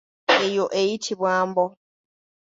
[0.43, 1.65] Eyo eyitibwa mbo.